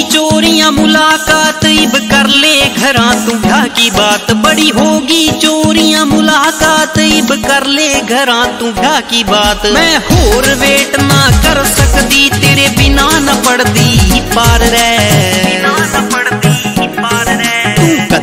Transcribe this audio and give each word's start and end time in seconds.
की 0.00 0.06
चोरियाँ 0.08 0.70
मुलाकात 0.72 1.64
इब 1.64 1.92
कर 2.10 2.26
ले 2.32 2.54
घरा 2.70 3.08
ब्याह 3.36 3.66
की 3.68 3.90
बात 3.90 4.30
बड़ी 4.44 4.68
होगी। 4.70 5.26
चोरियाँ 5.40 6.04
मुलाकात 6.06 6.98
इब 6.98 7.32
कर 7.44 7.66
ले 7.68 7.88
घरा 8.00 8.40
ब्याह 8.62 9.00
की 9.10 9.22
बात। 9.24 9.66
मैं 9.74 9.96
होर 10.00 10.48
वेट 10.60 10.98
ना 11.02 11.20
कर 11.42 11.64
सकती 11.66 12.28
तेरे 12.32 12.68
बिना 12.78 13.08
न 13.20 13.36
पड़ती 13.44 14.20
पार 14.34 14.64
रे। 14.66 14.88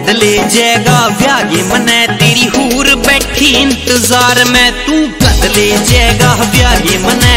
ले 0.09 0.35
जाएगा 0.49 0.99
व्यागे 1.17 1.61
मने 1.63 1.99
तेरी 2.17 2.45
हूर 2.47 2.87
बैठी। 2.97 3.49
इंतज़ार 3.57 4.43
में 4.45 4.71
तू 4.85 4.93
कद 5.19 5.43
ले 5.55 5.67
जाएगा 5.83 6.33
व्यागे 6.45 6.97
मने 6.97 7.36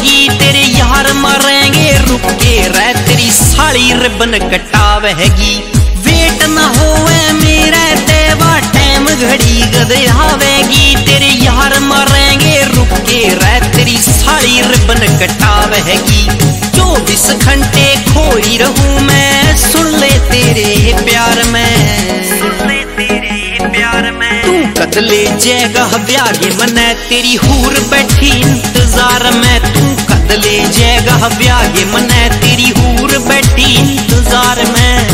आवेगी 0.00 0.28
तेरे 0.40 0.60
यार 0.72 1.12
मरेंगे, 1.14 1.90
रुक 2.08 2.24
के 2.40 2.56
रह 2.68 2.92
तेरी 3.06 3.30
साड़ी 3.30 3.92
रिबन 4.00 4.32
कटावेगी 4.50 5.56
वेट 6.04 6.42
न 6.48 6.64
होवे 6.76 7.20
मेरा 7.34 7.84
देवा 8.08 8.52
टाइम 8.72 9.04
घड़ी 9.06 9.60
गद 9.74 9.92
आवेगी। 10.22 10.94
तेरे 11.04 11.32
यार 11.44 11.78
मरेंगे, 11.80 12.56
रुक 12.74 12.96
के 13.08 13.20
रह 13.34 13.58
तेरी 13.76 13.96
साड़ी 14.00 14.60
रिबन 14.70 15.04
कटावेगी 15.20 16.24
चौबीस 16.70 17.26
घंटे 17.32 17.86
खोई 18.08 18.56
रहूँ 18.58 19.00
मैं, 19.00 19.56
सुन 19.62 19.86
ले 20.00 20.10
तेरे 20.30 20.94
प्यार 21.04 21.42
में 21.44 21.49
कदले 24.90 25.24
जैगा 25.38 25.84
ब्यागे 26.06 26.48
मने 26.56 26.86
तेरी 27.08 27.34
हूर 27.36 27.74
बैठी, 27.90 28.30
इंतज़ार 28.30 29.22
में 29.34 29.60
तू 29.66 29.84
कदले 30.06 30.58
जाएगा 30.68 31.28
ब्यागे 31.36 31.84
मने 31.92 32.28
तेरी 32.40 32.68
हूर 32.78 33.18
बैठी, 33.28 33.70
इंतज़ार 33.76 34.64
में। 34.72 35.09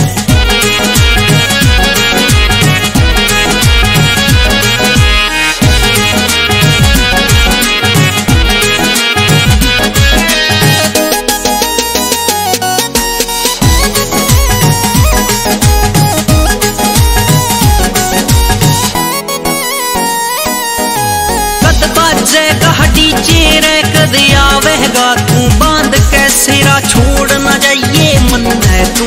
बाजेगा 22.06 22.71
कहटी 22.78 23.59
रे 23.65 23.77
कद 23.94 24.15
आवेगा 24.41 25.06
तू? 25.28 25.39
बाँध 25.61 25.94
के 26.11 26.28
सिरा 26.31 26.78
छोड़ 26.91 27.31
ना 27.44 27.56
जाइए 27.65 28.19
मन 28.31 28.47
है 28.67 28.84
तू। 28.99 29.06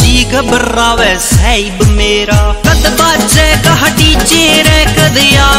जी 0.00 0.24
घबरावे 0.32 1.14
साहिब 1.28 1.82
मेरा। 1.98 2.40
कद 2.66 2.88
बाजेगा 3.00 3.74
कहटी 3.84 4.14
रे 4.68 4.84
कद 4.98 5.18
आवेगा 5.46 5.51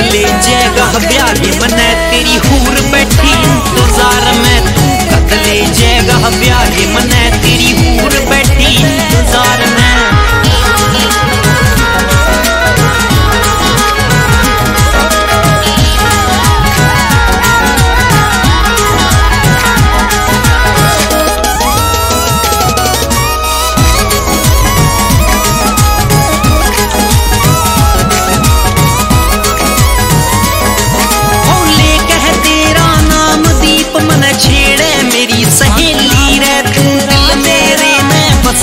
तू 0.00 0.22
जाएगा 0.46 0.84
ब्याली 0.98 1.50
मने 1.58 1.88
तेरी 2.10 2.36
हूर 2.46 2.80
बैठी, 2.92 3.32
इंतज़ार 3.32 4.32
में। 4.38 4.58
तू 4.74 4.86
कत 5.10 5.32
ले 5.46 5.58
जाएगा 5.78 6.16
ब्याली 6.38 6.86
मने 6.94 7.22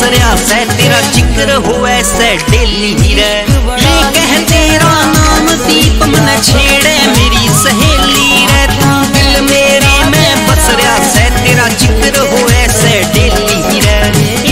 में 0.06 0.12
बस 0.12 0.18
रहा 0.18 0.36
से, 0.36 0.66
तेरा 0.78 1.00
ज़िक्र 1.12 1.54
हो 1.66 1.88
ऐसे 1.88 2.36
डेली 2.52 2.94
रे 3.16 3.32
ये 3.82 4.02
कह, 4.14 4.32
तेरा 4.50 4.94
नाम 5.06 5.48
दीप 5.66 6.04
मन 6.04 6.28
छेड़े 6.44 6.96
मेरी 7.08 7.48
सहेली 7.56 8.46
रे। 8.46 8.66
तू 8.76 8.92
दिल 9.14 9.42
मेरे 9.42 9.96
में 10.10 10.48
बस 10.48 10.70
रहा 10.72 10.98
से, 11.10 11.30
तेरा 11.42 11.68
ज़िक्र 11.68 12.20
हो 12.22 12.50
ऐसे 12.50 13.02
डेली 13.14 13.80
रे 13.80 13.98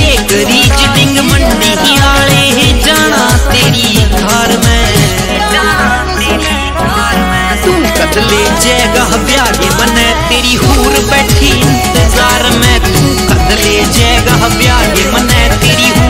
एक 0.04 0.32
रीच 0.50 0.80
डिंग 0.96 1.20
मंडी 1.30 1.98
आले 1.98 2.72
जाना 2.82 3.26
तेरी 3.52 3.94
घर 4.10 4.58
में। 4.66 4.84
तू 7.64 7.74
कदले 7.98 8.44
जैगा 8.60 9.06
ब्यागे 9.18 9.70
मने 9.70 10.10
तेरी 10.30 10.56
हूर 10.56 11.00
बैठी 11.12 11.50
इंतज़ार 11.50 12.50
में। 12.58 12.93
तू 13.56 14.50
ब्याह 14.58 14.82
मन 15.14 15.30
तेरी 15.30 15.50
हो 15.50 15.58
तेरी 15.62 16.03